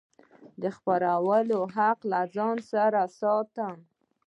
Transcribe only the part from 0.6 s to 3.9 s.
د خپرولو حق له ځان سره ساتم.